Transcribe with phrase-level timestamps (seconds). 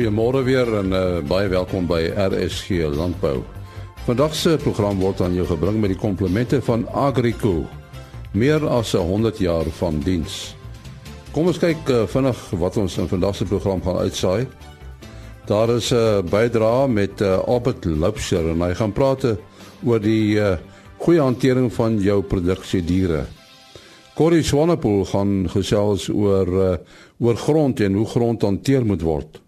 [0.00, 3.42] Goeiemôre weer en uh, baie welkom by RSG Landbou.
[4.06, 7.66] Vandag se program word aan jou gebring met die komplemente van Agrico.
[8.32, 10.54] Meer as 100 jaar van diens.
[11.34, 14.46] Kom ons kyk uh, vinnig wat ons in vandag se program gaan uitsaai.
[15.44, 19.36] Daar is 'n uh, bydrae met uh, Albert Loubser en hy gaan praat
[19.84, 20.56] oor die uh,
[20.96, 23.26] goeie hantering van jou produksiediere.
[24.16, 26.72] Corrie Swanepoel gaan gesels oor uh,
[27.20, 29.40] oor grond en hoe grond hanteer moet word.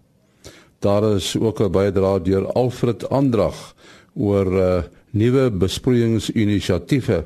[0.83, 3.75] Daar is ook 'n bydrae deur Alfred Andrag
[4.13, 7.25] oor uh, nuwe besproeiingsinisiatiewe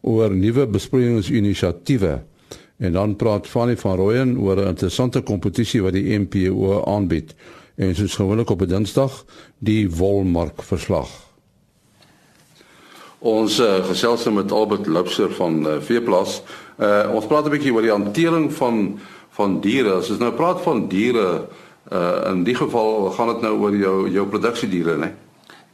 [0.00, 2.22] oor nuwe besproeiingsinisiatiewe
[2.76, 7.34] en dan praat Fanny van Rooyen oor 'n interessante kompetisie wat die MPO aanbied
[7.76, 9.24] en soos gewoonlik op 'n Dinsdag
[9.58, 11.08] die wolmark verslag.
[13.18, 16.42] Ons uh, gesels met Albert Lipser van uh, Veeplas.
[16.78, 18.98] Uh, ons praat 'n bietjie oor die hantering van
[19.32, 19.92] van diere.
[19.92, 21.48] As ons nou praat van diere,
[21.90, 25.12] Uh in die geval gaan dit nou oor jou jou produksiediere, né?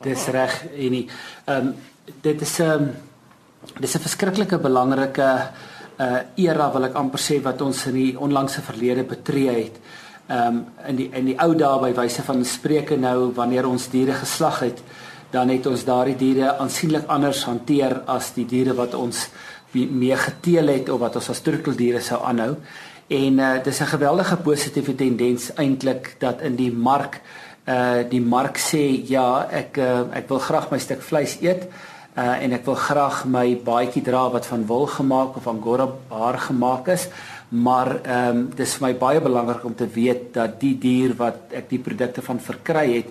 [0.02, 1.06] Dis reg, Enie.
[1.44, 1.74] Ehm um,
[2.22, 5.50] dit is 'n um, ehm, dis 'n verskriklike belangrike
[5.98, 9.80] uh era wil ek amper sê wat ons in die onlangse verlede betree het.
[10.28, 13.88] Ehm um, in die in die ou dae by wyse van spreuke nou wanneer ons
[13.90, 14.82] diere geslag het,
[15.30, 19.28] dan het ons daardie diere aansienlik anders hanteer as die diere wat ons
[19.72, 22.56] mee geteel het of wat ons as troeteldiere sou aanhou.
[23.08, 27.20] En uh, dis 'n geweldige positiewe tendens eintlik dat in die mark
[27.64, 31.68] uh die mark sê ja, ek uh, ek wil graag my stuk vleis eet
[32.16, 36.38] uh en ek wil graag my baadjie dra wat van wol gemaak of angora haar
[36.38, 37.08] gemaak is.
[37.48, 41.52] Maar ehm um, dis vir my baie belangrik om te weet dat die dier wat
[41.52, 43.08] ek die produkte van verkry het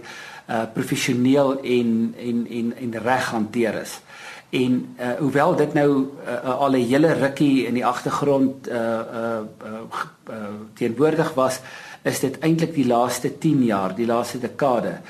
[0.49, 3.99] uh professioneel en en en en reg hanteer is.
[4.49, 9.43] En uh, hoewel dit nou uh, al 'n hele rukkie in die agtergrond uh uh,
[9.65, 10.35] uh, uh
[10.73, 11.59] teenwoordig was,
[12.01, 15.01] is dit eintlik die laaste 10 jaar, die laaste dekade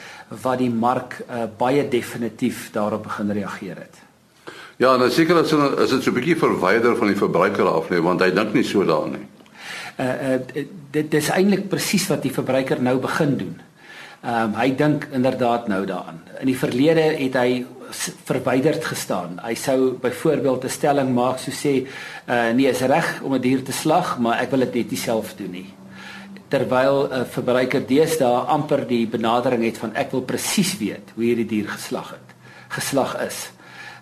[0.41, 3.95] wat die mark uh, baie definitief daarop begin reageer het.
[4.77, 8.01] Ja, en seker is is dit so 'n bietjie verwyder van die verbruiker af nie,
[8.01, 9.27] want hy dink nie so daaraan nie.
[9.99, 13.61] Uh uh dit dis eintlik presies wat die verbruiker nou begin doen.
[14.21, 16.21] Ehm um, hy dink inderdaad nou daaraan.
[16.39, 17.65] In die verlede het hy
[18.23, 19.39] verwyderd gestaan.
[19.43, 21.87] Hy sou byvoorbeeld 'n stelling maak so sê,
[22.29, 25.35] uh, nee, is reg om 'n dier te slag, maar ek wil dit net self
[25.35, 25.73] doen nie.
[26.47, 31.23] Terwyl 'n uh, verbruiker deesdae amper die benadering het van ek wil presies weet hoe
[31.23, 32.35] hierdie dier geslag het,
[32.67, 33.51] geslag is.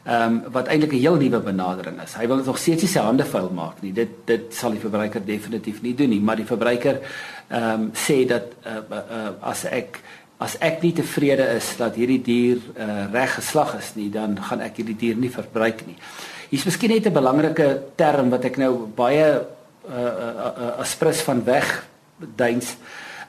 [0.05, 2.13] Ehm um, wat eintlik 'n heel nuwe benadering is.
[2.13, 3.93] Hy wil nog steeds nie sy hande vuil maak nie.
[3.93, 6.99] Dit dit sal die verbruiker definitief nie doen nie, maar die verbruiker
[7.47, 10.01] ehm um, sê dat uh, uh, as ek
[10.37, 14.61] as ek nie tevrede is dat hierdie dier uh, reg geslag is nie, dan gaan
[14.61, 15.95] ek hierdie dier nie verbruik nie.
[16.51, 21.43] Hier's miskien net 'n belangrike term wat ek nou baie uh, uh, uh, aspres van
[21.43, 21.87] weg
[22.17, 22.75] duins.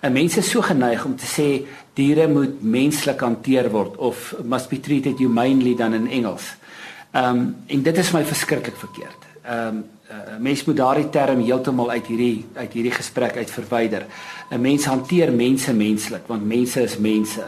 [0.00, 4.68] En mense is so geneig om te sê diere moet menslik hanteer word of must
[4.68, 6.56] be treated humanely dan in Engels.
[7.12, 9.22] Ehm um, en dit is my verskriklik verkeerd.
[9.42, 14.06] Ehm um, uh, mens moet daardie term heeltemal uit hierdie uit hierdie gesprek uit verwyder.
[14.50, 17.44] 'n Mens hanteer mense menslik want mense is mense.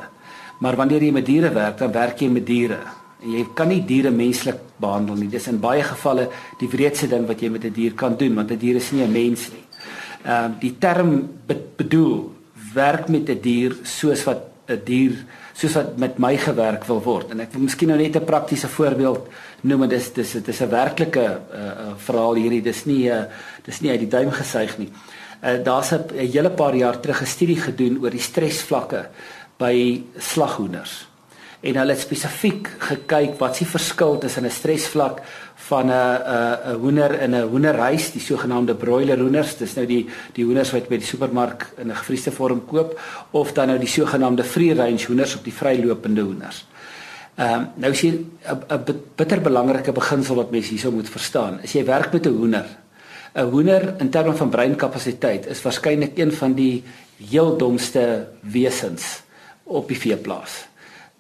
[0.61, 2.79] Maar wanneer jy met diere werk, dan werk jy met diere.
[3.23, 5.29] En jy kan nie diere menslik behandel nie.
[5.29, 8.51] Dis in baie gevalle die wreedste ding wat jy met 'n dier kan doen want
[8.51, 9.65] 'n dier is nie 'n mens nie.
[10.25, 12.35] Ehm uh, die term be bedoel
[12.75, 15.25] werk met 'n dier soos wat 'n dier
[15.55, 17.31] soos wat met my gewerk wil word.
[17.31, 19.29] En ek wil miskien nou net 'n praktiese voorbeeld
[19.63, 22.63] noem en dis dis dit is 'n werklike uh, uh, verhaal hierdie.
[22.63, 23.25] Dis nie 'n uh,
[23.65, 24.91] dis nie uit die duim gesuig nie.
[25.43, 29.09] Uh, Daar's 'n hele paar jaar terug 'n studie gedoen oor die stresvlakke
[29.59, 31.08] by slaghoenders.
[31.61, 35.23] En hulle het spesifiek gekyk wat s'ie verskil tussen 'n stresvlak
[35.69, 39.57] van 'n 'n 'n hoender in 'n hoenderhuis, die sogenaamde broiler hoenders.
[39.57, 43.53] Dis nou die die hoenders wat by die supermark in 'n gefriesde vorm koop of
[43.53, 46.67] dan nou die sogenaamde free range hoenders op die vrylopende hoenders.
[47.35, 51.61] Ehm um, nou is hier 'n bitter belangrike beginsel wat mense hierso moet verstaan.
[51.63, 52.67] As jy werk met 'n hoender,
[53.35, 56.85] 'n hoender in terme van breinkapasiteit is waarskynlik een van die
[57.31, 59.23] heel domste wesens
[59.65, 60.68] op die veeplaas.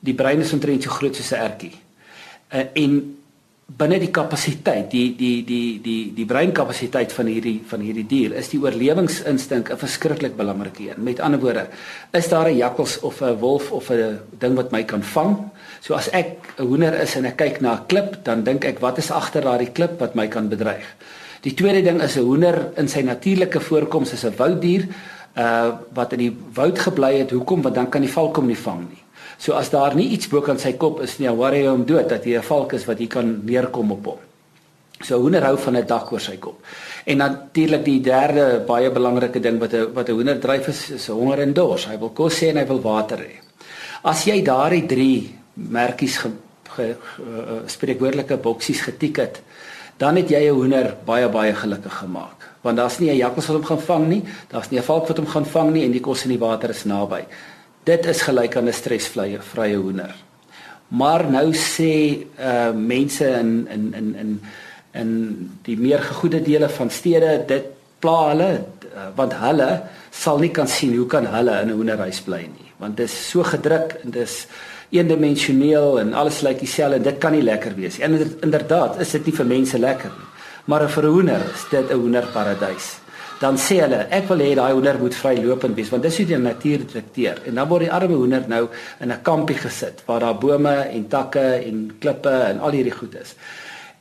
[0.00, 1.74] Die brein is omtrent so groot soos 'n ertjie.
[2.52, 3.18] Uh, en
[3.68, 8.48] binne die kapasiteit, die die die die die breinkapasiteit van hierdie van hierdie dier is
[8.48, 11.02] die oorlewingsinstink 'n verskriklik belangrike een.
[11.04, 11.66] Met ander woorde,
[12.12, 15.36] is daar 'n jakkals of 'n wolf of 'n ding wat my kan vang?
[15.80, 18.78] So as ek 'n hoender is en ek kyk na 'n klip, dan dink ek
[18.80, 20.86] wat is agter daardie klip wat my kan bedreig?
[21.42, 24.88] Die tweede ding is 'n hoender in sy natuurlike voorkoms is 'n wouddier
[25.36, 27.30] uh wat in die woud gebly het.
[27.30, 27.62] Hoekom?
[27.62, 29.02] Want dan kan die valk hom nie vang nie.
[29.38, 32.24] So as daar nie iets bo kan sy kop is nie, worry hom dood dat
[32.24, 34.18] hy 'n valk is wat hy kan neerkom op hom.
[35.00, 36.60] So hoender hou van 'n dak oor sy kop.
[37.06, 41.06] En natuurlik die derde baie belangrike ding wat 'n wat 'n hoender dryf is, is
[41.06, 41.86] honger en dors.
[41.86, 43.38] Hy wil kos hê en hy wil water hê.
[44.02, 46.30] As jy daardie 3 merkies ge,
[46.68, 49.42] ge, ge, uh, spreekwoordelike boksies getik het,
[49.98, 52.38] dan het jy 'n hoender baie baie gelukkig gemaak.
[52.62, 55.16] Want daar's nie 'n jakkals wat hom gaan vang nie, daar's nie 'n valk wat
[55.16, 57.24] hom gaan vang nie en die kos en die water is naby.
[57.88, 60.14] Dit is gelyk aan 'n stresvrye vrye hoender.
[60.88, 64.40] Maar nou sê uh mense in in in in
[64.92, 65.10] in
[65.62, 67.64] die meer gegoede dele van stede dit
[67.98, 68.50] pla hulle
[68.94, 72.68] uh, want hulle sal nie kan sien hoe kan hulle in 'n hoenderhuis bly nie
[72.78, 74.46] want dit is so gedruk en dit is
[74.90, 78.04] eendimensioneel en alles lyk dieselfde en dit kan nie lekker wees nie.
[78.04, 80.28] En inderdaad is dit nie vir mense lekker nie.
[80.64, 82.86] Maar vir 'n hoender is dit 'n hoenderparadys.
[83.38, 86.38] Dan sê hulle, ek wil hê daai hoender moet vrylopend wees want dis hoe die
[86.42, 87.42] natuur dikteer.
[87.46, 88.64] En dan word die arme hoender nou
[89.00, 93.14] in 'n kampie gesit waar daar bome en takke en klippe en al hierdie goed
[93.14, 93.34] is.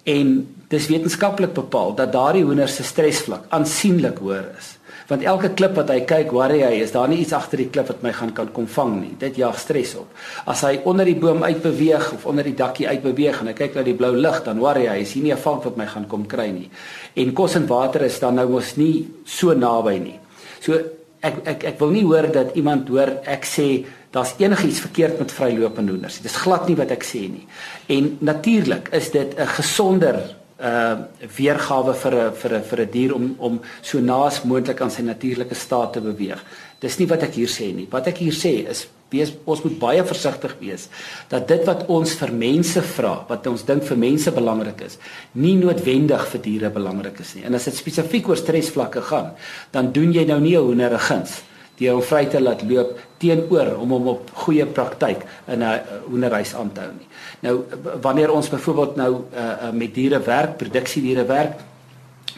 [0.03, 4.76] En dis wetenskaplik bepaal dat daardie hoender se stresvlak aansienlik hoër is
[5.07, 7.87] want elke klip wat hy kyk, worry hy, is daar nie iets agter die klip
[7.87, 9.13] wat my gaan kan kom vang nie.
[9.19, 10.11] Dit jaag stres op.
[10.51, 13.85] As hy onder die boom uitbeweeg of onder die dakkie uitbeweeg en hy kyk na
[13.87, 16.27] die blou lig, dan worry hy, is hier nie 'n valk wat my gaan kom
[16.27, 16.69] kry nie.
[17.15, 20.19] En kos en water is dan nou mos nie so naby nie.
[20.59, 20.73] So
[21.21, 25.31] ek ek ek wil nie hoor dat iemand hoor ek sê daar's enigiets verkeerd met
[25.31, 26.21] vrylopende hoenders.
[26.21, 27.47] Dit is glad nie wat ek sê nie.
[27.87, 30.97] En natuurlik is dit 'n gesonder uh
[31.37, 35.01] weergawe vir 'n vir 'n vir 'n dier om om so naas moontlik aan sy
[35.01, 36.43] natuurlike staat te beweeg.
[36.79, 37.87] Dis nie wat ek hier sê nie.
[37.89, 40.89] Wat ek hier sê is wees ons moet baie versigtig wees
[41.29, 44.97] dat dit wat ons vir mense vra, wat ons dink vir mense belangrik is,
[45.33, 47.45] nie noodwendig vir diere belangrik is nie.
[47.45, 49.31] En as dit spesifiek oor stresvlakke gaan,
[49.71, 51.43] dan doen jy nou nie 'n hoender 'n guns
[51.77, 56.55] deur hom vry te laat loop teenoor om hom op goeie praktyk in 'n hoenderhuis
[56.55, 57.07] aan te hou nie.
[57.41, 57.63] Nou
[58.01, 61.59] wanneer ons byvoorbeeld nou uh, uh, met diere werk, produksiediere werk,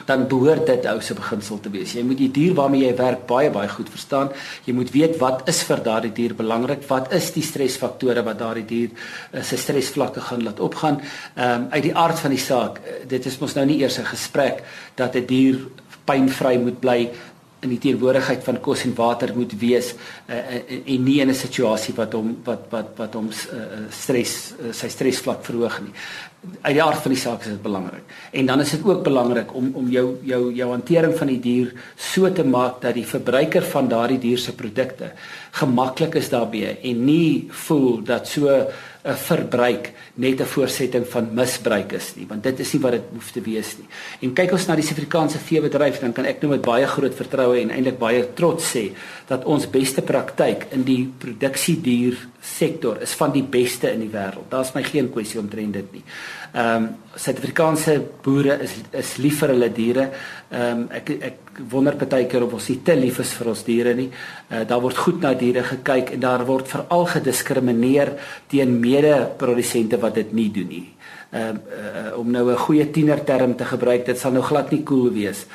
[0.05, 1.93] dan behoort dit ou se beginsel te wees.
[1.93, 4.31] Jy moet die dier waarmee jy werk baie baie goed verstaan.
[4.65, 8.65] Jy moet weet wat is vir daardie dier belangrik, wat is die stresfaktore wat daardie
[8.65, 11.01] dier uh, se stresvlakke gaan laat opgaan.
[11.35, 14.05] Ehm um, uit die aard van die saak, dit is mos nou nie eers 'n
[14.05, 14.63] gesprek
[14.95, 15.59] dat 'n die dier
[16.05, 17.09] pynvry moet bly
[17.59, 19.91] in die teenwoordigheid van kos en water moet wees
[20.29, 20.37] uh,
[20.79, 24.87] en, nie in 'n situasie wat hom wat wat wat hom uh, stres uh, sy
[24.87, 25.93] stresvlak verhoog nie.
[26.61, 28.05] Uit die aard van die saak is dit belangrik.
[28.31, 31.73] En dan is dit ook belangrik om om jou jou jou hantering van die dier
[31.95, 35.11] so te maak dat die verbruiker van daardie dier se produkte
[35.51, 38.47] gemaklik is daarbye en nie voel dat so
[39.09, 43.01] 'n verbruik net 'n voorsetting van misbruik is nie, want dit is nie wat dit
[43.13, 43.87] hoef te wees nie.
[44.21, 47.59] En kyk ons na die Suid-Afrikaanse veebedryf, dan kan ek nou met baie groot vertroue
[47.61, 48.91] en eintlik baie trots sê
[49.27, 54.49] dat ons beste praktyk in die produksiedier sektor is van die beste in die wêreld.
[54.49, 56.03] Daar's my geen kwessie omtrent dit nie.
[56.53, 57.93] Ehm um, Suid-Afrikaanse
[58.23, 60.05] boere is is lief vir hulle diere.
[60.49, 63.63] Ehm um, ek ek wonder baie keer of ons nie te lief is vir ons
[63.63, 64.09] diere nie.
[64.49, 68.13] Uh, daar word goed na diere gekyk en daar word veral gediskrimineer
[68.47, 70.87] teen mede-produsente wat dit nie doen nie.
[71.31, 74.83] Ehm uh, uh, om nou 'n goeie tienerterm te gebruik, dit sal nou glad nie
[74.83, 75.45] cool wees.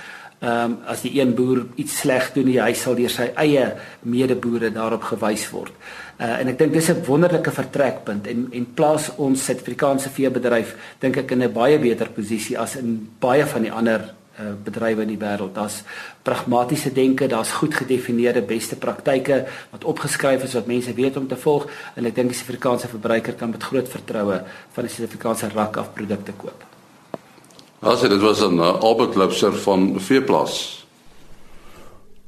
[0.44, 3.62] Ehm um, as die een boer iets sleg doen, hy sal deur sy eie
[4.05, 5.73] medeboere daarop gewys word.
[6.19, 11.17] Uh, en ek dink dis 'n wonderlike vertrekpunt en en plaas ons Suid-Afrikaanse veebedryf dink
[11.17, 14.00] ek in 'n baie beter posisie as in baie van die ander
[14.41, 15.55] uh, bedrywe in die wêreld.
[15.55, 15.82] Daar's
[16.23, 21.36] pragmatiese denke, daar's goed gedefinieerde beste praktyke wat opgeskryf is wat mense weet om te
[21.36, 25.77] volg en ek dink die Suid-Afrikaanse verbruiker kan met groot vertroue van die Suid-Afrikaanse rak
[25.77, 26.74] af produkte koop.
[27.84, 30.84] As dit was 'n uh, Albert Lipser van Veeplaas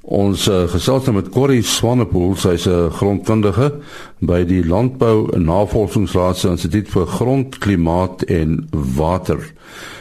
[0.07, 3.73] Ons uh, gesels nou met Corrie Swanepoel, sy's 'n grondkundige
[4.21, 9.43] by die Landbou Navorsingsraad se Instituut vir Grond, Klimaat en Water.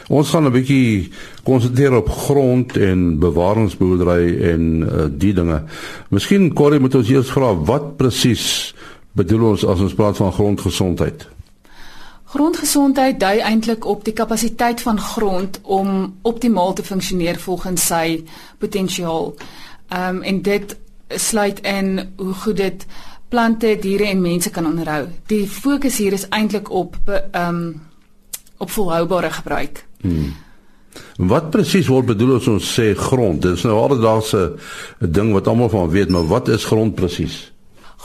[0.08, 1.10] Ons gaan 'n bietjie
[1.42, 5.62] konsentreer op grond en bewaringsboerdery en uh, die dinge.
[6.10, 8.74] Miskien Corrie moet ons eers vra wat presies
[9.12, 11.35] bedoel ons as ons praat van grondgesondheid?
[12.36, 18.24] Grondgesondheid dui eintlik op die kapasiteit van grond om optimaal te funksioneer volgens sy
[18.58, 19.34] potensiaal.
[19.88, 20.76] Ehm um, en dit
[21.08, 22.86] sluit in hoe goed dit
[23.28, 25.06] plante, diere en mense kan onderhou.
[25.26, 27.80] Die fokus hier is eintlik op ehm um,
[28.56, 29.86] op volhoubare gebruik.
[30.00, 30.34] Hmm.
[31.16, 33.42] Wat presies word bedoel as ons sê grond?
[33.42, 34.54] Dit is nou alledaagse
[35.00, 37.52] ding wat almal van weet, maar wat is grond presies?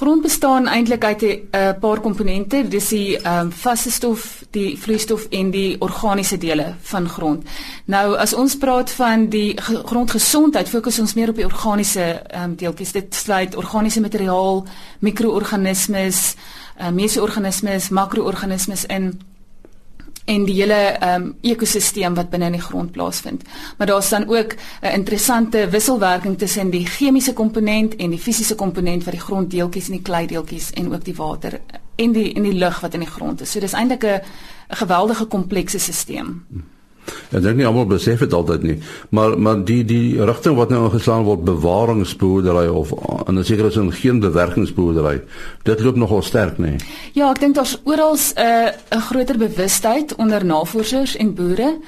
[0.02, 4.78] Grond bestaan eintlik uit 'n uh, paar komponente, dis die ehm um, vaste stof, die
[4.78, 7.44] vloeistof en die organiese dele van grond.
[7.86, 12.56] Nou as ons praat van die grondgesondheid, fokus ons meer op die organiese ehm um,
[12.56, 12.92] deeltjies.
[12.92, 14.66] Dit sluit organiese materiaal,
[15.00, 16.36] mikroorganismes,
[16.80, 19.22] uh, mesoorganismes, makroorganismes in.
[20.26, 23.44] En die hele ehm um, ekosisteem wat binne in die grond plaasvind.
[23.78, 29.04] Maar daar's dan ook 'n interessante wisselwerking tussen die chemiese komponent en die fisiese komponent
[29.04, 31.60] wat die gronddeeltjies en die kleideeltjies en ook die water
[31.96, 33.52] en die in die lug wat in die grond is.
[33.52, 34.22] So dis eintlik 'n
[34.70, 36.26] 'n geweldige komplekse stelsel.
[36.26, 36.64] Hmm.
[37.32, 38.78] Ek dink nie almal besef dit altyd nie,
[39.10, 42.92] maar maar die die rigting wat nou ingeslaan word bewaringsboerdery of
[43.28, 45.22] in 'n sekere sin geen bewerkingsboerdery.
[45.64, 46.76] Dit loop nogal sterk, nê.
[47.14, 51.80] Ja, ek dink daar's oral 'n uh, groter bewustheid onder navorsers en boere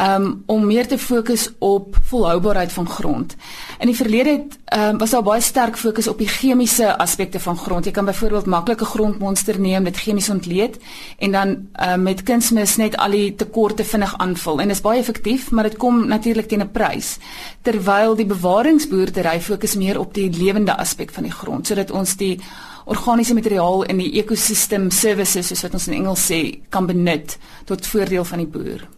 [0.00, 3.36] um, om meer te fokus op volhoubaarheid van grond.
[3.78, 7.56] In die verlede het um, was daar baie sterk fokus op die chemiese aspekte van
[7.56, 7.84] grond.
[7.84, 10.78] Jy kan byvoorbeeld maklike grondmonster neem, dit chemies ontleed
[11.18, 11.54] en dan
[11.88, 14.60] um, met kunsmis net al die tekorte vinnig aanvul.
[14.60, 17.18] En dit is baie effektief, maar dit kom natuurlik teen 'n prys.
[17.62, 22.40] Terwyl die bewaringsboerdery fokus meer op die lewende aspek van die grond sodat ons die
[22.84, 27.86] organiese materiaal in die ekosisteem services soos wat ons in Engels sê kan benut tot
[27.86, 28.88] voordeel van die boer.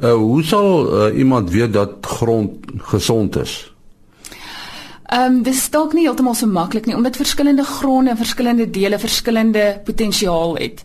[0.00, 3.72] Uh, hoe sal uh, iemand weet dat grond gesond is?
[5.06, 8.98] Ehm um, dis dalk nie heeltemal so maklik nie omdat verskillende gronde en verskillende dele
[8.98, 10.82] verskillende potensiaal het.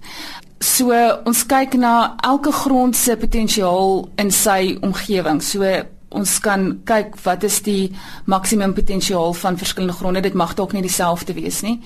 [0.60, 0.94] So
[1.26, 5.42] ons kyk na elke grond se potensiaal in sy omgewing.
[5.42, 5.66] So
[6.10, 7.92] ons kan kyk wat is die
[8.26, 10.22] maksimum potensiaal van verskillende gronde.
[10.22, 11.80] Dit mag dalk nie dieselfde wees nie.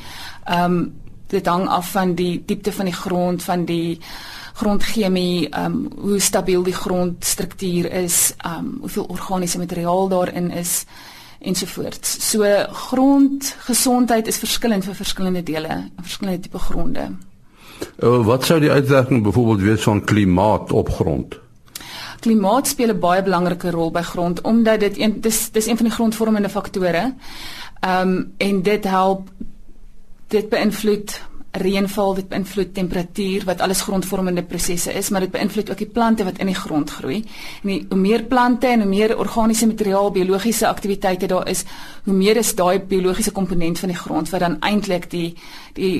[0.46, 0.94] Ehm um,
[1.28, 4.00] dit hang af van die diepte van die grond, van die
[4.56, 10.86] grondchemie, ehm um, hoe stabiel die grondstruktuur is, ehm um, hoeveel organiese materiaal daarin is
[11.40, 12.30] ensovoorts.
[12.30, 17.10] So grondgesondheid is verskillend vir verskillende dele, verskillende tipe gronde.
[18.00, 21.40] Uh, wat sou die uitwerking byvoorbeeld wees van klimaat op grond?
[22.20, 25.86] Klimaat speel 'n baie belangrike rol by grond omdat dit een dis dis een van
[25.86, 27.14] die grondvormende faktore.
[27.80, 29.30] Ehm um, en dit help
[30.28, 31.22] dit beïnvloed
[31.62, 36.24] reënval dit beïnvloed temperatuur wat alles grondvormende prosesse is maar dit beïnvloed ook die plante
[36.24, 37.22] wat in die grond groei
[37.64, 41.64] en die, hoe meer plante en hoe meer organiese materiaal biologiese aktiwiteite daar is
[42.04, 45.34] hoe meer is daai biologiese komponent van die grond wat dan eintlik die
[45.74, 45.96] die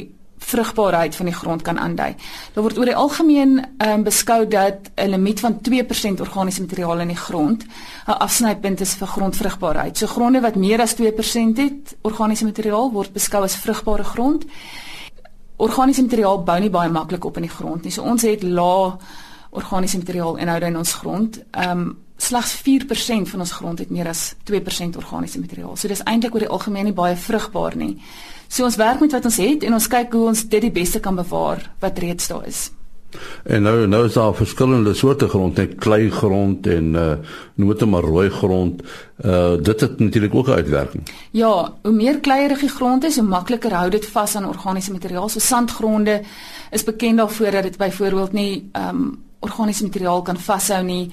[0.46, 2.12] vrugbaarheid van die grond kan aandui.
[2.54, 7.08] Daar word oor die algemeen um, beskou dat 'n limiet van 2% organiese materiaal in
[7.08, 9.98] die grond 'n afsnypunt is vir grondvrugbaarheid.
[9.98, 14.46] So gronde wat meer as 2% het organiese materiaal word beskou as vrugbare grond
[15.58, 17.92] organiese materiaal bou nie baie maklik op in die grond nie.
[17.92, 18.98] So ons het lae
[19.56, 21.40] organiese materiaal inhoude in ons grond.
[21.52, 25.76] Ehm um, slegs 4% van ons grond het meer as 2% organiese materiaal.
[25.76, 27.98] So dis eintlik oor die algemeen nie baie vrugbaar nie.
[28.48, 31.00] So ons werk met wat ons het en ons kyk hoe ons dit die beste
[31.00, 32.70] kan bewaar wat reeds daar is.
[33.44, 37.14] En nou nou is daar verskillende soorte grond, net kleigrond en uh
[37.56, 38.82] noem dit maar rooi grond.
[39.26, 41.04] Uh dit het natuurlik ook 'n uitwerking.
[41.32, 45.30] Ja, hoe meer kleierige grond is, hoe makliker hou dit vas aan organiese materiaal.
[45.30, 46.22] So sandgronde
[46.72, 51.12] is bekend daarvoor dat dit byvoorbeeld nie um organiese materiaal kan vashou nie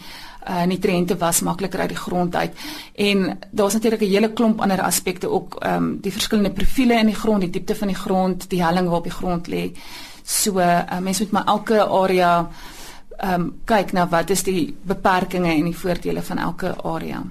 [0.48, 2.52] uh nutriënte was makliker uit die grond uit.
[2.94, 7.06] En daar's natuurlik 'n hele klomp ander aspekte ook ehm um, die verskillende profile in
[7.06, 9.72] die grond, die diepte van die grond, die helling waarop die grond lê.
[10.22, 12.48] So uh, mense moet maar elke area
[13.22, 17.22] ehm um, kyk na wat is die beperkings en die voordele van elke area.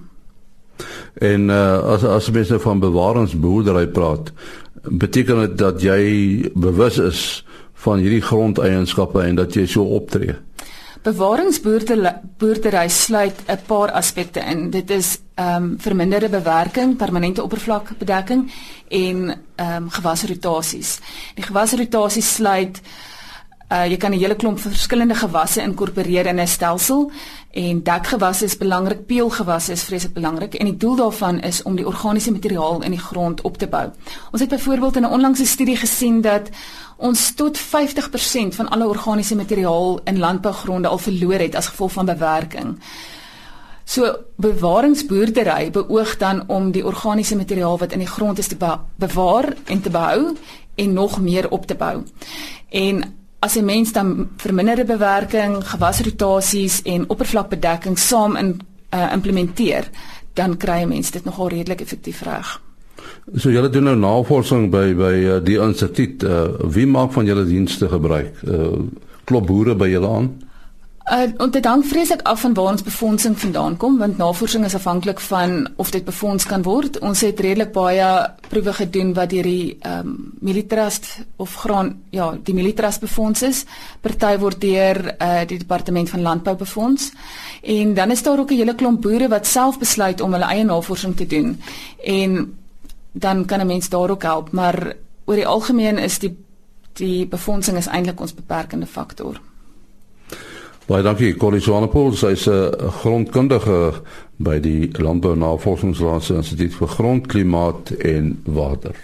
[1.14, 4.32] En uh, as as mense van bewaringsboerdery praat,
[4.82, 10.36] beteken dit dat jy bewus is van hierdie grondeienskappe en dat jy so optree.
[11.02, 14.70] Bewaringsboerdery sluit 'n paar aspekte in.
[14.70, 18.52] Dit is ehm um, verminderde bewerking, permanente oppervlakbedekking
[18.88, 21.00] en ehm um, gewasrotasies.
[21.36, 22.82] Die gewasrotasies sluit
[23.72, 27.12] uh jy kan 'n hele klomp verskillende gewasse inkorporeer in 'n stelsel
[27.52, 31.88] en dekgewasse is belangrik, peelgewasse is vreeslik belangrik en die doel daarvan is om die
[31.88, 33.90] organiese materiaal in die grond op te bou.
[34.32, 36.50] Ons het byvoorbeeld in 'n onlangse studie gesien dat
[37.02, 42.06] ons tot 50% van alle organiese materiaal in landbougronde al verloor het as gevolg van
[42.06, 42.76] bewerking.
[43.84, 48.58] So bewaringsboerdery beoog dan om die organiese materiaal wat in die grond is te
[48.96, 50.36] bewaar en te behou
[50.76, 52.04] en nog meer op te bou.
[52.70, 53.04] En
[53.40, 58.60] as 'n mens dan verminderde bewerking, gewasrotasies en oppervlakbedekking saam in
[58.94, 59.90] uh, implementeer,
[60.34, 62.62] dan kry 'n mens dit nogal redelik effektief reg.
[63.36, 66.24] So julle doen nou navorsing by by uh, die instituut.
[66.24, 68.42] Uh, wie maak van julle dienste gebruik?
[68.44, 68.82] Uh,
[69.24, 70.32] klop boere by julle aan?
[71.12, 74.76] Uh en dit hang vreeslik af van waar ons befondsing vandaan kom want navorsing is
[74.76, 77.00] afhanklik van of dit befonds kan word.
[77.00, 82.38] Ons het redelik baie proewe gedoen wat deur die ehm um, Militrust of graan ja,
[82.44, 83.66] die Militrust befonds is.
[84.02, 87.12] Party word deur uh die departement van landbou befonds.
[87.62, 90.64] En dan is daar ook 'n hele klomp boere wat self besluit om hulle eie
[90.64, 91.62] navorsing te doen.
[92.04, 92.61] En
[93.12, 96.38] dan kan 'n mens daar ook help, maar oor die algemeen is die
[96.94, 99.40] die befondsing is eintlik ons beperkende faktor.
[100.86, 104.02] Baie dankie Corrie Swanepoel, sy's 'n grondkundige
[104.38, 108.96] by die Landbou Navorsingsraad se Instituut vir Grond, Klimaat en Water.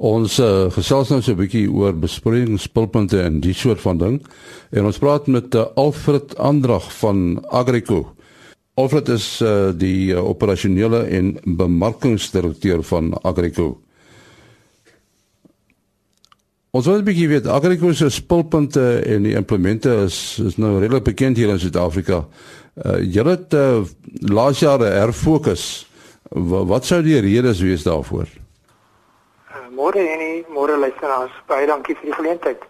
[0.00, 4.26] Ons uh, gesels nou so 'n bietjie oor besproeiingspulpunte en die soort van ding.
[4.70, 8.14] En ons praat met uh, Alfred Andrag van Agrico.
[8.80, 13.74] Alfred is uh, die uh, operasionele en bemarkingsdirekteur van Agrico.
[16.70, 21.04] Ons wil 'n bietjie weet Agrico se spulpunte en die implemente is is nou redelik
[21.04, 22.24] bekend hier in Suid-Afrika.
[22.84, 23.82] Uh, Julle het uh,
[24.30, 25.86] laas jaar herfokus.
[26.30, 28.28] Wat, wat sou die redes wees daarvoor?
[29.74, 32.62] Môre en môre luisteraars, baie dankie vir die geleentheid.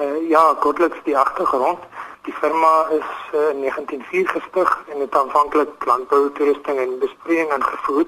[0.00, 1.84] Uh ja, kortliks die agtergrond.
[2.26, 8.06] Die firma is uh, in 1904 gestig en het aanvanklik landbou, toerusting en besproeiing aangevoer.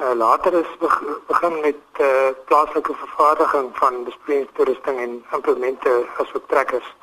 [0.00, 0.70] Uh later is
[1.26, 6.94] begin met uh plaaslike vervaardiging van besproeiingstoerusting en implemente asook trekkers.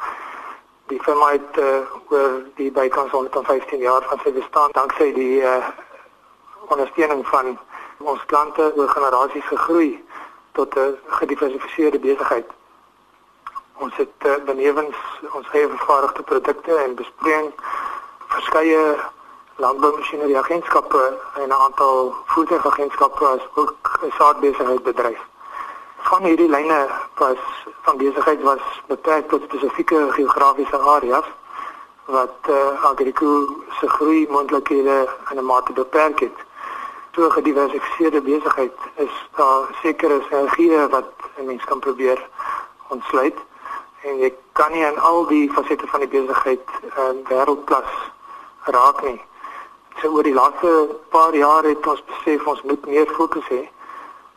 [0.87, 1.65] Die firma het uh,
[2.07, 5.67] oor die bykans 115 jaar van sy bestaan danksy die uh
[6.67, 7.57] ondersteuning van
[7.97, 9.91] ons klante oor generasies gegroei
[10.51, 12.47] tot 'n gediversifiseerde besigheid.
[13.81, 14.97] Ons het uh, benewens
[15.33, 17.47] ons eie vervaardigde produkte en bespreking
[18.33, 18.81] verskeie
[19.63, 21.01] landboumasjinerie agentskappe
[21.41, 25.21] en 'n aantal voertuigagentskappe as ook 'n saadbesigheid bedryf.
[25.97, 27.41] Van hierdie lyne was
[27.81, 31.25] van besigheid was beperk tot spesifieke geografiese areas
[32.05, 36.37] wat uh, Agrico se groei moontlikhede in 'n mate beperk het
[37.15, 42.27] so gediversifiseerde besigheid is daar sekere sinergieë wat 'n mens kan probeer
[42.87, 43.37] ontsluit
[44.01, 47.91] en jy kan nie in al die fasette van die besigheid in uh, wêreldklas
[48.75, 49.19] raak nie.
[50.01, 50.71] So oor die laaste
[51.13, 53.61] paar jaar het ons besef ons moet meer fokus hê.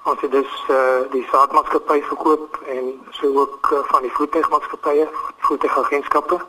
[0.05, 5.09] Ons het dus uh, die saadmaatskappy verkoop en so ook uh, van die voertuigmaatskappye,
[5.49, 6.41] voertuigagentskappe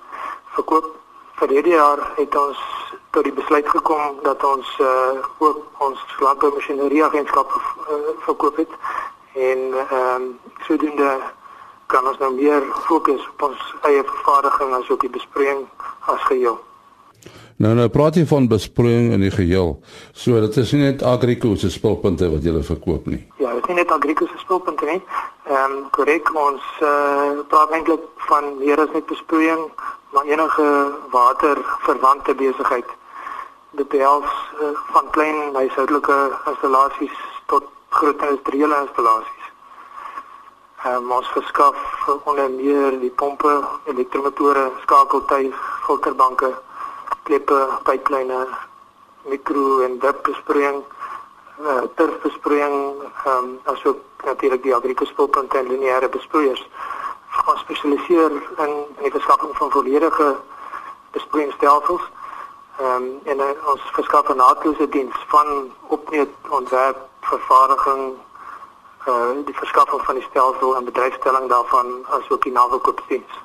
[0.57, 0.91] verkoop.
[1.39, 2.59] Vir hierdie jaar het ons
[3.15, 8.71] tot die besluit gekom dat ons uh ook ons landboumasjinerie agentskap uh, verkoop het
[9.33, 11.09] en ehm um, sodoende
[11.95, 15.61] kan ons nou meer fokus op ons eie vervaardiging as ook die besproeiing
[16.11, 16.57] as geheel.
[17.63, 19.77] Nou nou praat jy van besproeiing in die geheel.
[20.11, 23.21] So dit is nie net Agrico se spulpunte wat jy verkoop nie.
[23.39, 24.99] Ja, dit is nie net Agrico se spulpunte nie.
[25.47, 29.63] Ehm um, korrek ons uh praat eintlik van meer as net besproeiing,
[30.11, 30.67] maar enige
[31.15, 32.91] waterverwante besigheid
[33.75, 34.31] dit behels
[34.61, 36.17] uh, van klein huishoudelike
[36.51, 37.17] installasies
[37.51, 39.34] tot groot industriële installasies.
[40.85, 41.75] Uh, ons verskaf
[42.23, 43.51] onder meer die pompe,
[43.89, 46.51] elektromotore, skakeltuig, filterbanke,
[47.23, 48.43] kleppe, pyplyne,
[49.25, 50.83] mikro en dipbesproeiing,
[51.65, 52.77] uh, turfbesproeiing,
[53.25, 56.61] ehm um, asook natuurlik die agrikospulpunte en lineêre besproeiers.
[57.45, 58.31] Ons spesialiseer
[58.65, 60.35] in, in die verskaffing van volledige
[61.17, 62.05] besproeiingsstelsels
[62.79, 68.34] Ehm um, en uh, ons verskaf 'n naatlose diens van opneem ontwerp vervaardiging eh
[69.07, 73.41] uh, die verskaffing van die stelsel en bedryfstelling daarvan asook die navelkoopdiens.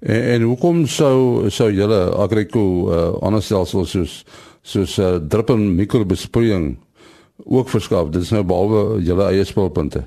[0.00, 4.24] En, en hoekom sou sou julle Agrico uh, ander stelsels soos
[4.66, 6.76] soos uh, drip en mikrobesproeiing
[7.44, 8.08] ook verskaf?
[8.14, 10.06] Dit is nou behalwe julle eie spulpunte.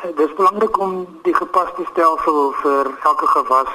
[0.00, 3.74] Ja, dit is belangrik om die gepaste stelsel vir elke gewas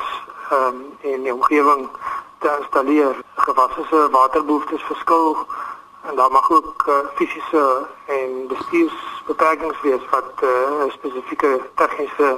[0.49, 1.87] ehm um, en die omgewing
[2.41, 3.15] te installeer.
[3.35, 5.37] Gewasse se waterbehoeftes verskil
[6.09, 12.37] en daar mag ook uh, fisiese en bestuursbeperkings wees wat eh, 'n uh, spesifieke tegniese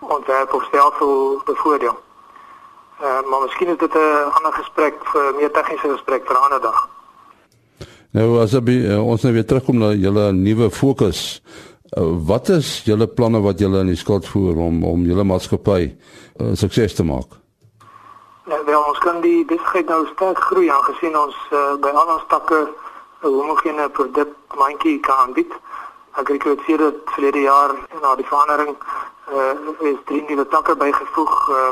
[0.00, 1.98] ontwerp of stelsel bevoordeel.
[3.00, 6.60] Uh, maar miskien is dit 'n ander gesprek vir meer tegniese gesprek vir 'n ander
[6.60, 6.88] dag.
[8.10, 11.42] Nou as jy uh, ons nou weer terugkom na julle nuwe fokus.
[11.96, 15.96] Uh, wat is julle planne wat julle in die skuld voer om om julle maatskappy
[16.40, 17.36] uh, sukses te maak?
[18.48, 22.24] Nou, wel, ons kan die besigheid nou sterk groei aangesien ons uh, by al ons
[22.28, 22.68] takke
[23.22, 25.52] 'n homogene produk mandjie kan aanbied.
[26.10, 27.70] Agrikultuur het verlede jaar
[28.02, 28.76] na die verandering
[29.32, 31.68] uh, is drie nuwe takke bygevoeg uh,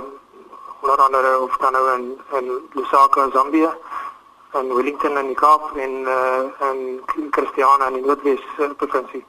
[0.81, 3.77] onder andere of dan nou in in Lusaka, Zambia
[4.51, 9.25] en Wellington in die Kaap en uh, en Christiana in die Noordwes uh, provinsie.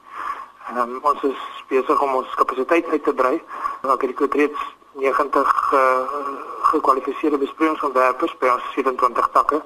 [0.76, 3.42] Um, ons is besig om ons kapasiteit uit te brei.
[3.80, 4.56] Agrikultuur het
[4.92, 5.80] 90 uh,
[6.70, 9.62] gekwalifiseerde besproeiingsontwerpers by ons 27 takke.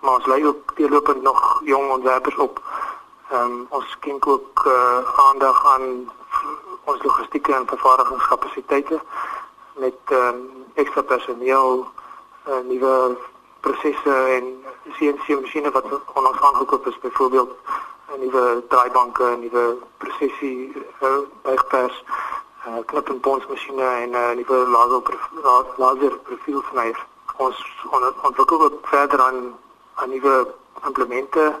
[0.00, 2.60] Maar ons lei ook deurlopend nog jong ontwerpers op.
[3.30, 6.10] Ehm um, ons skink ook uh, aandag aan
[6.84, 9.00] ons logistieke en vervaardigingskapasiteite
[9.74, 11.86] met ehm um, ekstra personeel,
[12.48, 13.16] uh, nuwe
[13.60, 14.64] prosesse en
[14.98, 17.52] CNC masjiene wat ons aangekoop is byvoorbeeld
[18.14, 22.04] 'n nuwe draaibanke, nuwe presisie uh, buigpers
[22.66, 25.02] uh, knip en pons masjiene en uh, nuwe laser
[25.76, 27.06] laser profielsnyer.
[27.36, 27.86] Ons
[28.22, 29.58] ontwikkel ook verder aan
[29.96, 30.54] aan nuwe
[30.84, 31.60] implemente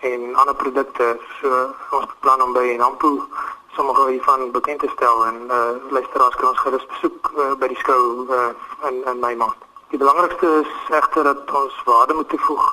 [0.00, 1.18] en ander produkte.
[1.40, 1.48] So
[1.90, 3.28] ons plan om by Nampo
[3.72, 5.56] sommige hiervan bekend te stel en uh,
[5.90, 8.48] luisteraars kan ons gerus besoek uh, by die skou uh,
[8.88, 9.68] in in Mei maand.
[9.92, 12.66] Die belangrikste is egter dat ons waarde moet toevoeg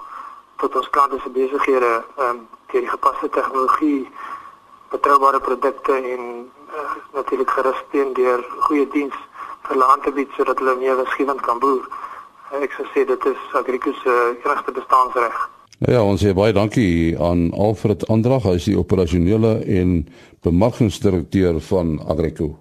[0.59, 4.09] tot ons klante se besighede ehm um, deur die gepaste tegnologie,
[4.89, 9.15] betroubare produkte en uh, natuurlik gerussteun deur goeie diens
[9.63, 11.87] vir hulle aan te bied sodat hulle meer winsgewend kan boer.
[12.49, 15.35] Ek sou sê dit is Agrico se enigste bestaansreg.
[15.79, 20.01] Nou ja, ons sê baie dankie aan Alfred Andrag, hy is die operasionele en
[20.43, 22.55] bemarkingsdirekteur van Agrico.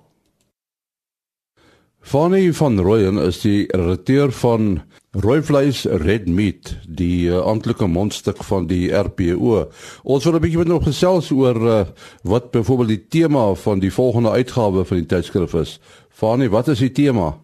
[2.08, 4.78] Fanny van Rooyen is die redakteur van
[5.16, 9.64] Rooivleis Red Meat, die uh, amptelike mondstuk van die RPO.
[10.04, 11.82] Ons wil 'n bietjie met hom gesels oor uh,
[12.22, 15.80] wat byvoorbeeld die tema van die volgende uitgawe van die tydskrif is.
[16.08, 17.34] Fanny, wat is die tema?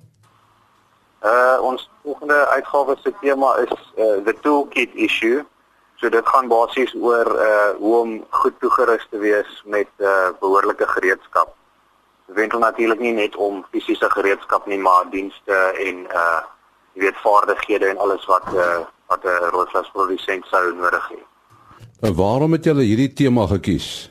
[1.25, 5.45] Uh ons volgende uitgawe se tema is uh, the toolkit issue
[6.05, 10.87] So dit gaan basies oor uh hoe om goed toegerus te wees met uh behoorlike
[10.87, 11.55] gereedskap.
[12.27, 16.43] Dit wendel natuurlik nie net om fisiese gereedskap nie, maar dienste en uh
[16.95, 21.21] jy weet vaardighede en alles wat uh wat 'n roosvasprodusent sou nodig hê.
[22.01, 24.11] En waarom het julle hierdie tema gekies?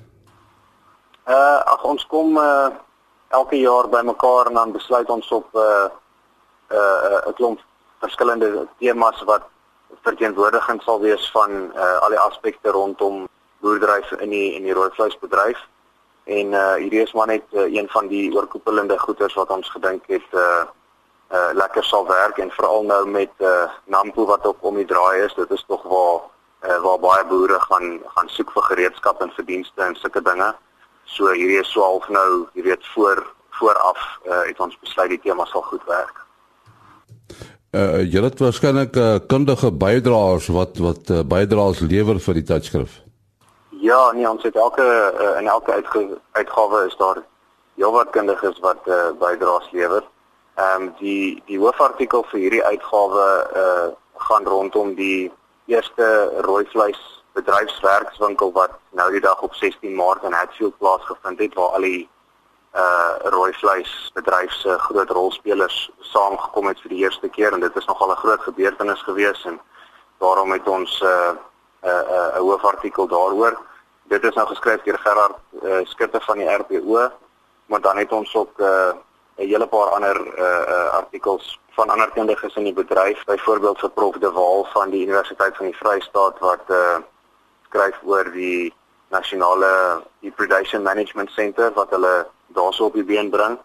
[1.28, 2.72] Uh ag ons kom uh
[3.30, 6.03] elke jaar bymekaar en dan besluit ons op uh uh
[6.74, 7.60] 'n klomp
[8.04, 9.44] verskillende temas wat
[10.02, 13.28] verteenwoordiging sal wees van uh, al die aspekte rondom
[13.64, 15.60] boerdery in die in die rooivleisbedryf.
[16.24, 20.08] En uh hierdie is maar net uh, een van die oorkoepelende goeders wat ons gedink
[20.08, 20.64] het uh
[21.32, 25.24] uh lekker sal werk en veral nou met uh Nampo wat ook om die draai
[25.26, 26.20] is, dit is tog waar
[26.68, 30.54] uh, waar baie boere gaan gaan soek vir gereedskap en verdienste en sulke dinge.
[31.06, 33.24] So hierdie is so half nou, jy weet, voor
[33.60, 36.23] vooraf uh het ons besluit die tema sal goed werk
[37.74, 43.02] uh, julle het waarskynlik uh, kundige bydraers wat wat uh, bydraers lewer vir die tydskrif.
[43.84, 45.76] Ja, nee, ons het elke uh, in elke
[46.32, 47.24] uitgawe is daar
[47.76, 50.04] heelwat kundiges wat uh, bydraers lewer.
[50.56, 53.28] Ehm um, die die hoofartikel vir hierdie uitgawe
[53.64, 53.92] uh
[54.24, 55.32] gaan rondom die
[55.66, 56.06] eerste
[56.46, 57.00] rooi vleis
[57.34, 62.10] bedryfswerkswinkel wat nou die dag op 16 Maart in Hatfield plaasgevind het waar al die
[62.76, 67.76] uh rooi vleis bedryf se groot rolspelers saamgekom het vir die eerste keer en dit
[67.78, 69.60] is nogal 'n groot gebeurtenis gewees en
[70.18, 71.32] daarom het ons 'n uh,
[71.84, 73.60] 'n uh, 'n uh, hoofartikel daaroor.
[74.04, 77.10] Dit is nou geskryf deur Gerard uh, Skutte van die RPO,
[77.66, 78.94] maar dan het ons ook 'n uh,
[79.38, 83.90] 'n hele paar ander uh, uh artikels van ander kundiges in die bedryf, byvoorbeeld vir
[83.90, 86.98] Prof De Waal van die Universiteit van die Vrystaat wat uh
[87.68, 88.74] skryf oor die
[89.10, 90.02] nasionale
[90.36, 93.58] predation management center wat hulle daarso op die been bring.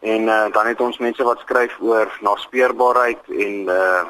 [0.00, 4.04] En uh, dan het ons mense wat skryf oor naspeurbaarheid en uh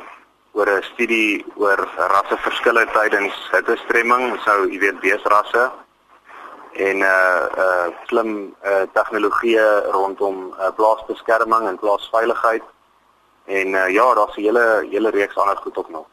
[0.57, 5.71] oor 'n studie oor rasseverskille tydens hittestremming, sou jy weet beesrasse
[6.73, 12.65] en uh uh slim uh tegnologieë rondom uh, plaasbeskerming en plaasveiligheid.
[13.47, 16.07] En uh, ja, daar's 'n hele hele reeks ander goed ook nog.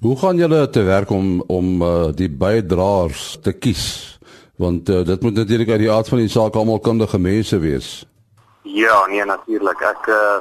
[0.00, 4.15] Hoe gaan julle te werk om om uh, die bydraers te kies?
[4.56, 8.06] Want uh, dit moet natuurlik uit die aard van die saak almal kundige mense wees.
[8.62, 9.80] Ja, nee natuurlik.
[9.80, 10.38] Ek uh,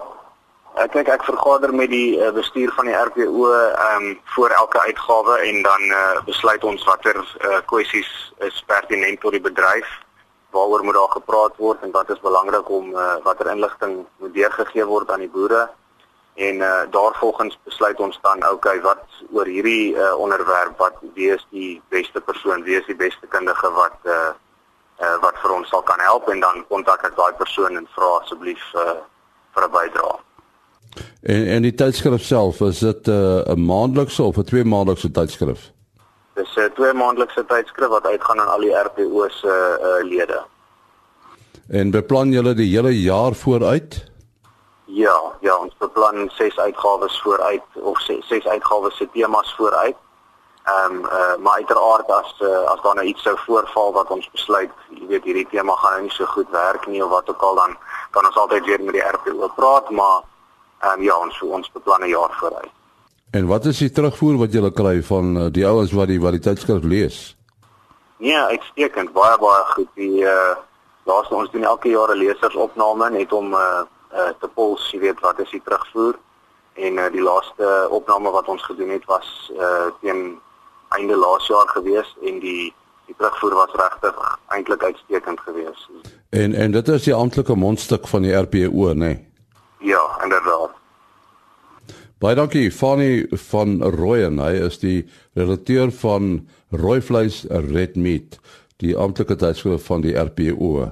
[0.84, 4.80] ek kyk ek vergader met die uh, bestuur van die RPO ehm um, voor elke
[4.80, 8.10] uitgawe en dan uh, besluit ons watter uh, kwessies
[8.48, 9.88] is pertinent tot die bedryf
[10.56, 14.86] waaroor moet daar gepraat word en wat is belangrik om uh, watter inligting moet deurgegee
[14.86, 15.70] word aan die boere
[16.36, 21.46] en uh, daarvolgens besluit ons dan okay wat oor hierdie uh, onderwerp wat wie is
[21.50, 24.34] die beste persoon wie is die beste kundige wat uh,
[25.00, 28.12] uh, wat vir ons sal kan help en dan kontak ek daai persoon en vra
[28.22, 29.00] asseblief uh,
[29.56, 30.18] vir 'n bydrae.
[31.22, 35.72] En en die tydskrif self is dit 'n uh, maandelikse of 'n twee maandelikse tydskrif?
[36.36, 40.04] Dis 'n uh, twee maandelikse tydskrif wat uitgaan aan al die RPO se uh, uh,
[40.04, 40.44] lede.
[41.68, 44.12] En beplan julle die hele jaar vooruit
[44.86, 49.96] Ja, ja, ons beplan 6 uitgawes vooruit of 6 uitgawes se temas vooruit.
[50.66, 54.30] Ehm um, uh, maar uiteraard as uh, as daar nou iets sou voorval wat ons
[54.32, 57.42] besluit, jy weet hierdie tema gaan nou nie so goed werk nie of wat ook
[57.42, 57.78] al dan
[58.12, 60.24] kan ons altyd weer met die RPO praat, maar
[60.82, 62.74] ehm um, ja, ons ons beplan 'n jaar vooruit.
[63.32, 66.32] En wat is die terugvoer wat jy kry van uh, die ouens wat die wat
[66.32, 67.36] die tydskrif lees?
[68.18, 69.90] Nee, uitstekend, baie baie goed.
[69.96, 70.56] Die uh
[71.06, 73.82] laaste ons doen elke jaar 'n lesersopname net om uh
[74.16, 76.18] uh, te pols, jy weet wat is die terugvoer
[76.74, 80.40] en uh, die laaste opname wat ons gedoen het was uh, teen
[80.96, 82.74] einde laas jaar gewees en die
[83.06, 84.16] die terugvoer was regtig
[84.50, 85.90] eintlik uitstekend geweest.
[86.30, 88.96] En en dit is die amptelike mondstuk van die RPO, nê?
[88.96, 89.20] Nee?
[89.86, 90.74] Ja, inderdaad.
[92.18, 94.40] Baie dankie Fanny van Rooyen.
[94.42, 95.04] Hy is die
[95.38, 98.40] redakteur van Rooi Vleis Red Meat,
[98.82, 100.88] die amptelike tydskrif van die RPO.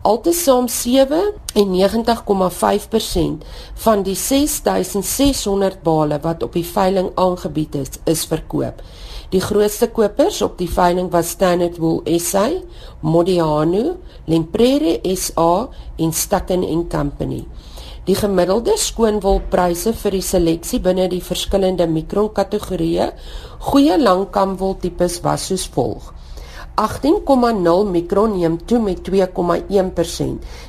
[0.02, 3.44] Altesaam 97,5%
[3.86, 8.82] van die 6600 bale wat op die veiling aangebied is, is verkoop.
[9.30, 12.48] Die grootste kopers op die veiling was Standard Wool SA,
[13.02, 17.46] Modiano, Lemprere SA en Stacken & Company.
[18.08, 23.10] Die gemiddelde skoonwolpryse vir die seleksie binne die verskillende mikronkategorieë
[23.68, 26.14] goeie langkamwol tipes was soos volg:
[26.78, 29.10] 18,0 mikron neem toe met 2,1%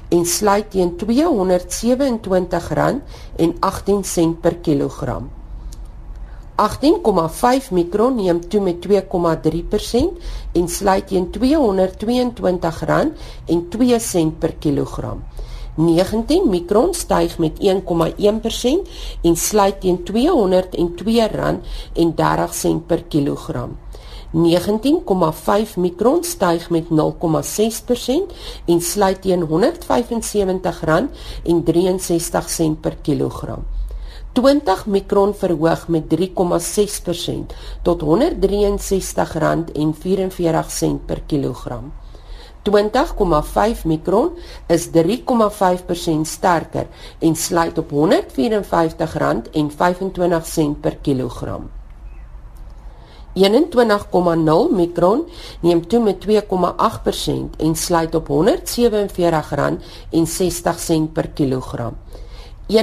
[0.09, 1.05] en sluit teen R227,18
[4.41, 5.31] per kilogram.
[6.57, 8.91] 18,5 mikron neem toe met 2,3%
[10.53, 11.39] en sluit teen R222,02
[14.39, 15.23] per kilogram.
[15.77, 17.63] 19 mikron styg met 1,1%
[19.23, 20.13] en sluit teen R202,30
[22.87, 23.77] per kilogram.
[24.33, 26.93] 19,5 mikron styg met 0,6%
[28.65, 29.49] en sluit teen R175,63
[32.81, 33.65] per kilogram.
[34.33, 36.15] 20 mikron verhoog met 3,6%
[37.83, 38.09] tot R163,44
[41.07, 41.93] per kilogram.
[42.63, 42.71] 20,5
[43.85, 44.31] mikron
[44.67, 44.93] is 3,5%
[46.23, 46.87] sterker
[47.19, 47.97] en sluit op R154,25
[50.81, 51.78] per kilogram.
[53.35, 55.29] 21,0 mikron
[55.61, 56.31] neem toe met 2,8%
[57.59, 58.33] en sluit op R147,60
[61.13, 61.97] per kilogram.
[62.69, 62.77] 21,5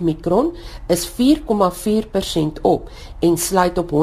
[0.00, 1.14] mikron is 4,4%
[2.62, 3.96] op en sluit op R145,98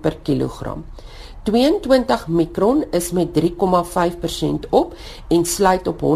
[0.00, 0.84] per kilogram.
[1.42, 3.44] 22 mikron is met 3,5%
[4.70, 4.94] op
[5.28, 6.06] en sluit op R138,62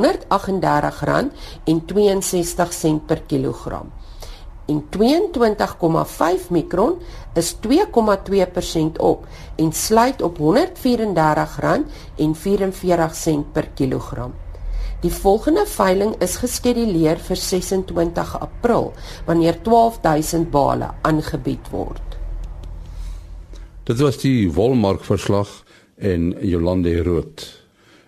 [3.06, 3.92] per kilogram.
[4.70, 6.98] En 22,5 mikron
[7.34, 7.70] is 2,2%
[8.96, 10.44] op en sluit op R134,44
[13.52, 14.32] per kilogram.
[15.00, 18.92] Die volgende veiling is geskeduleer vir 26 April
[19.26, 22.18] wanneer 12000 bale aangebied word.
[23.88, 25.48] Dit was die Wolmark verslag
[25.96, 27.58] en Jolande Rood.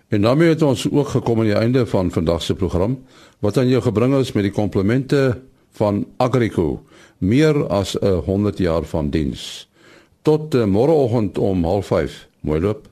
[0.07, 2.99] En daarmee het ons ook gekom aan die einde van vandag se program
[3.41, 5.41] wat aan jou gebring is met die komplimente
[5.73, 6.83] van Agrico
[7.17, 9.69] meer as 'n 100 jaar van diens.
[10.21, 12.11] Tot uh, môreoggend om 05:30.
[12.39, 12.87] Mooi loop.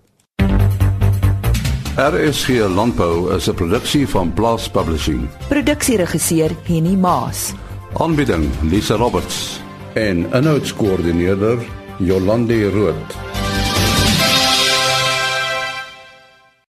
[1.96, 5.28] RSG Landbou is 'n produksie van Blast Publishing.
[5.48, 7.54] Produksieregisseur Henny Maas.
[7.94, 9.60] Aanbieding Lisa Roberts
[9.94, 11.58] en 'n notas koördineerder
[11.98, 13.31] Jolande Rooi.